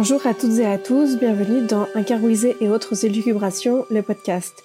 [0.00, 4.62] Bonjour à toutes et à tous, bienvenue dans Incarwisé et autres élucubrations, le podcast.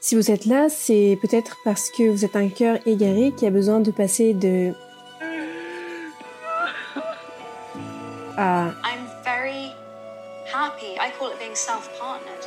[0.00, 3.50] Si vous êtes là, c'est peut-être parce que vous êtes un cœur égaré qui a
[3.50, 4.72] besoin de passer de
[8.36, 9.72] à I'm very
[10.52, 10.96] happy.
[10.98, 12.44] I call it being self-partnered.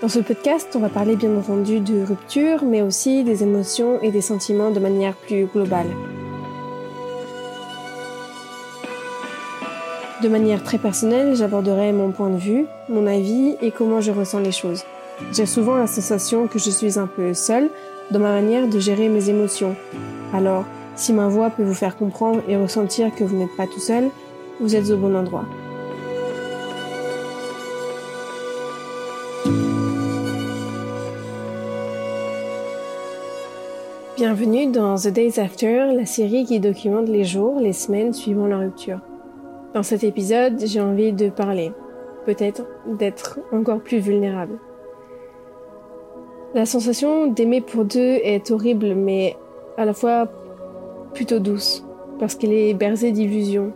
[0.00, 4.12] Dans ce podcast, on va parler bien entendu de rupture, mais aussi des émotions et
[4.12, 5.88] des sentiments de manière plus globale.
[10.22, 14.38] De manière très personnelle, j'aborderai mon point de vue, mon avis et comment je ressens
[14.38, 14.84] les choses.
[15.32, 17.68] J'ai souvent la sensation que je suis un peu seule
[18.12, 19.74] dans ma manière de gérer mes émotions.
[20.32, 23.80] Alors, si ma voix peut vous faire comprendre et ressentir que vous n'êtes pas tout
[23.80, 24.10] seul,
[24.60, 25.44] vous êtes au bon endroit.
[34.16, 38.58] Bienvenue dans The Days After, la série qui documente les jours, les semaines suivant la
[38.58, 39.00] rupture.
[39.74, 41.72] Dans cet épisode, j'ai envie de parler,
[42.26, 44.58] peut-être d'être encore plus vulnérable.
[46.54, 49.34] La sensation d'aimer pour deux est horrible, mais
[49.78, 50.28] à la fois
[51.14, 51.86] plutôt douce,
[52.18, 53.72] parce qu'elle est bercée d'illusions.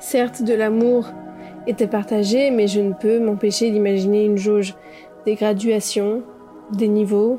[0.00, 1.06] Certes, de l'amour
[1.68, 4.74] était partagé, mais je ne peux m'empêcher d'imaginer une jauge,
[5.26, 6.22] des graduations,
[6.72, 7.38] des niveaux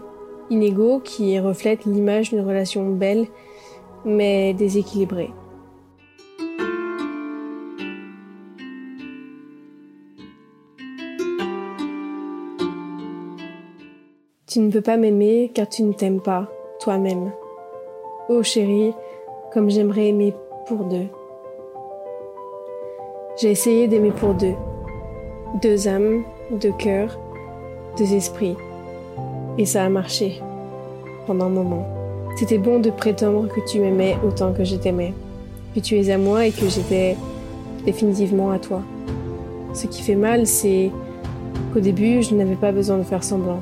[0.50, 3.28] inégaux qui reflètent l'image d'une relation belle,
[4.06, 5.34] mais déséquilibrée.
[14.56, 16.48] Tu ne peux pas m'aimer car tu ne t'aimes pas,
[16.80, 17.34] toi-même.
[18.30, 18.94] Oh chérie,
[19.54, 20.34] comme j'aimerais aimer
[20.66, 21.08] pour deux.
[23.38, 24.54] J'ai essayé d'aimer pour deux.
[25.62, 27.20] Deux âmes, deux cœurs,
[27.98, 28.56] deux esprits.
[29.58, 30.40] Et ça a marché.
[31.28, 31.86] Pendant un moment.
[32.38, 35.14] C'était bon de prétendre que tu m'aimais autant que je t'aimais.
[35.74, 37.18] Que tu es à moi et que j'étais
[37.84, 38.82] définitivement à toi.
[39.74, 40.92] Ce qui fait mal, c'est
[41.74, 43.60] qu'au début, je n'avais pas besoin de faire semblant.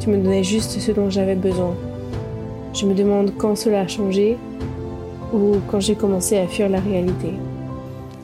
[0.00, 1.74] Tu me donnais juste ce dont j'avais besoin.
[2.72, 4.38] Je me demande quand cela a changé
[5.32, 7.34] ou quand j'ai commencé à fuir la réalité.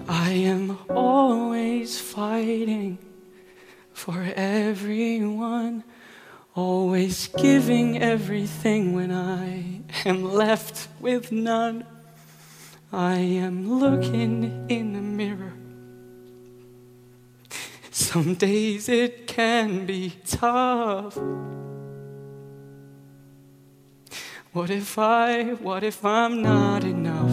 [0.08, 2.98] I am always fighting
[3.92, 5.82] for everyone,
[6.54, 11.84] always giving everything when I am left with none.
[12.92, 15.63] I am looking in the mirror.
[17.96, 21.16] Some days it can be tough.
[24.52, 27.30] What if I, what if I'm not enough?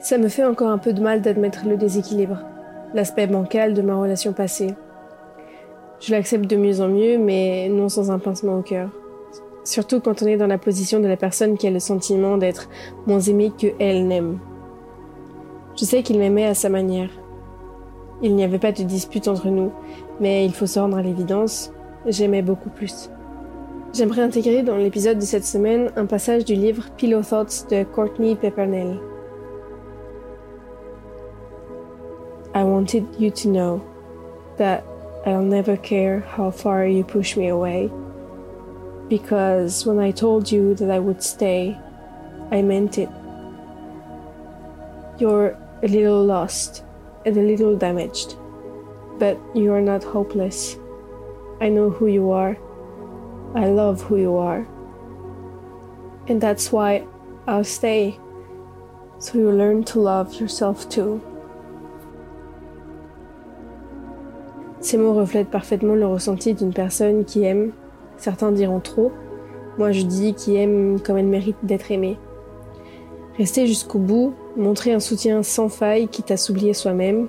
[0.00, 2.38] Ça me fait encore un peu de mal d'admettre le déséquilibre,
[2.92, 4.74] l'aspect bancal de ma relation passée.
[6.00, 8.90] Je l'accepte de mieux en mieux, mais non sans un pincement au cœur.
[9.62, 12.68] Surtout quand on est dans la position de la personne qui a le sentiment d'être
[13.06, 14.40] moins aimée que elle n'aime.
[15.78, 17.10] Je sais qu'il m'aimait à sa manière.
[18.22, 19.72] Il n'y avait pas de dispute entre nous,
[20.20, 21.70] mais il faut se rendre à l'évidence,
[22.06, 23.10] j'aimais beaucoup plus.
[23.92, 28.34] J'aimerais intégrer dans l'épisode de cette semaine un passage du livre Pillow Thoughts de Courtney
[28.34, 28.98] Peppernell.
[32.54, 33.82] I wanted you to know
[34.56, 34.82] that
[35.26, 37.90] I'll never care how far you push me away.
[39.10, 41.76] Because when I told you that I would stay,
[42.50, 43.10] I meant it.
[45.18, 46.85] You're a little lost
[47.26, 48.36] and a little damaged,
[49.18, 50.78] but you are not hopeless.
[51.60, 52.56] I know who you are.
[53.54, 54.66] I love who you are.
[56.28, 57.04] And that's why
[57.46, 58.18] I'll stay.
[59.18, 61.20] So you learn to love yourself too.
[64.80, 67.72] Ces mots reflètent parfaitement le ressenti d'une personne qui aime,
[68.18, 69.10] certains diront trop,
[69.78, 72.18] moi je dis qui aime comme elle mérite d'être aimée.
[73.38, 77.28] Rester jusqu'au bout, montrer un soutien sans faille quitte à s'oublier soi-même,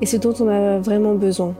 [0.00, 1.54] et ce dont on a vraiment besoin.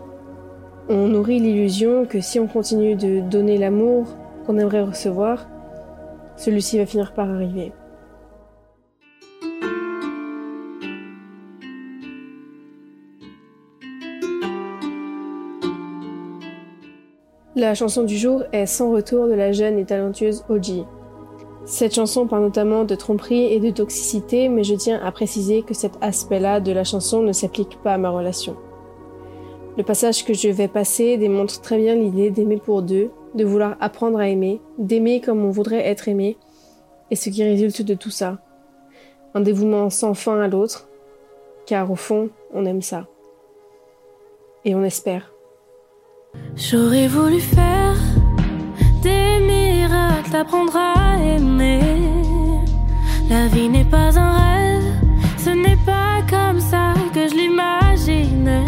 [0.89, 4.07] On nourrit l'illusion que si on continue de donner l'amour
[4.47, 5.47] qu'on aimerait recevoir,
[6.37, 7.73] celui-ci va finir par arriver.
[17.57, 20.87] La chanson du jour est Sans retour de la jeune et talentueuse Oji.
[21.71, 25.73] Cette chanson parle notamment de tromperie et de toxicité, mais je tiens à préciser que
[25.73, 28.57] cet aspect-là de la chanson ne s'applique pas à ma relation.
[29.79, 33.77] Le passage que je vais passer démontre très bien l'idée d'aimer pour deux, de vouloir
[33.79, 36.39] apprendre à aimer, d'aimer comme on voudrait être aimé,
[37.13, 38.39] et ce qui résulte de tout ça.
[39.35, 40.89] Un dévouement sans fin à l'autre,
[41.67, 43.07] car au fond, on aime ça.
[44.65, 45.33] Et on espère.
[46.57, 47.95] J'aurais voulu faire
[49.05, 49.70] des
[50.31, 51.81] miracles, apprendre à aimer.
[53.29, 54.94] La vie n'est pas un rêve,
[55.38, 58.65] ce n'est pas comme ça que je l'imaginais.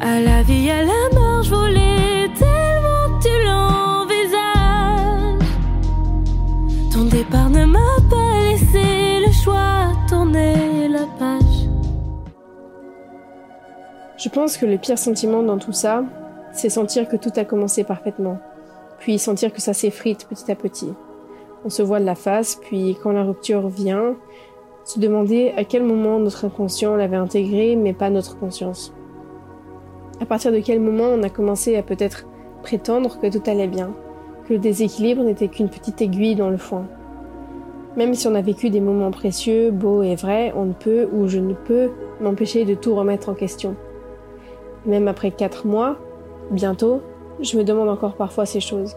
[0.00, 4.38] À la vie, à la mort, je voulais tellement tu l'envisages.
[6.92, 11.68] Ton départ ne m'a pas laissé le choix, tourner la page.
[14.16, 16.04] Je pense que le pire sentiment dans tout ça,
[16.52, 18.38] c'est sentir que tout a commencé parfaitement,
[18.98, 20.92] puis sentir que ça s'effrite petit à petit.
[21.64, 24.16] On se voit de la face, puis quand la rupture vient,
[24.84, 28.94] se demander à quel moment notre inconscient l'avait intégré, mais pas notre conscience.
[30.20, 32.26] À partir de quel moment on a commencé à peut-être
[32.62, 33.92] prétendre que tout allait bien,
[34.46, 36.86] que le déséquilibre n'était qu'une petite aiguille dans le foin.
[37.96, 41.28] Même si on a vécu des moments précieux, beaux et vrais, on ne peut ou
[41.28, 41.90] je ne peux
[42.20, 43.76] m'empêcher de tout remettre en question.
[44.86, 45.98] Même après quatre mois,
[46.50, 47.02] bientôt,
[47.40, 48.96] je me demande encore parfois ces choses.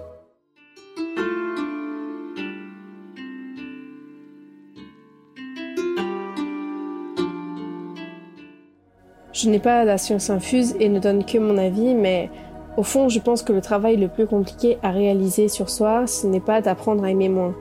[9.34, 12.30] Je n'ai pas la science infuse et ne donne que mon avis, mais
[12.78, 16.28] au fond, je pense que le travail le plus compliqué à réaliser sur soi, ce
[16.28, 17.56] n'est pas d'apprendre à aimer moins,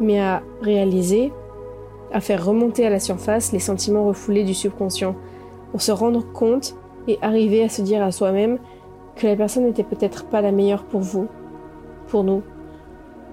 [0.00, 1.32] mais à réaliser,
[2.12, 5.14] à faire remonter à la surface les sentiments refoulés du subconscient,
[5.72, 6.74] pour se rendre compte
[7.06, 8.58] et arriver à se dire à soi-même
[9.16, 11.28] que la personne n'était peut-être pas la meilleure pour vous,
[12.08, 12.42] pour nous,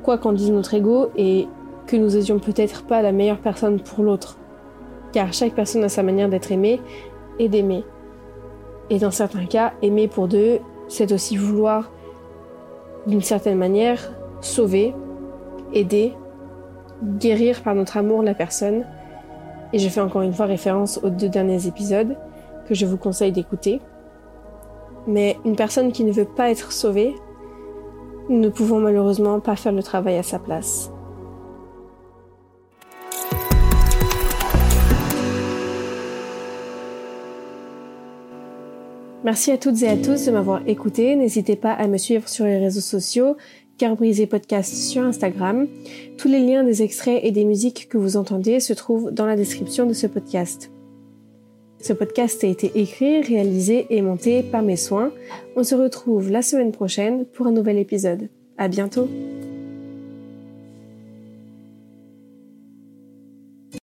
[0.03, 1.47] quoi qu'en dise notre ego, et
[1.85, 4.37] que nous n'étions peut-être pas la meilleure personne pour l'autre,
[5.13, 6.81] car chaque personne a sa manière d'être aimée
[7.39, 7.83] et d'aimer.
[8.89, 11.91] Et dans certains cas, aimer pour deux, c'est aussi vouloir,
[13.05, 14.93] d'une certaine manière, sauver,
[15.73, 16.13] aider,
[17.03, 18.85] guérir par notre amour la personne.
[19.73, 22.15] Et je fais encore une fois référence aux deux derniers épisodes
[22.67, 23.81] que je vous conseille d'écouter.
[25.07, 27.15] Mais une personne qui ne veut pas être sauvée,
[28.29, 30.91] nous ne pouvons malheureusement pas faire le travail à sa place.
[39.23, 41.15] Merci à toutes et à tous de m'avoir écouté.
[41.15, 43.35] N'hésitez pas à me suivre sur les réseaux sociaux,
[43.77, 45.67] Cœur brisé podcast sur Instagram.
[46.17, 49.35] Tous les liens des extraits et des musiques que vous entendez se trouvent dans la
[49.35, 50.71] description de ce podcast.
[51.79, 55.11] Ce podcast a été écrit, réalisé et monté par mes soins.
[55.55, 58.29] On se retrouve la semaine prochaine pour un nouvel épisode.
[58.57, 59.07] À bientôt!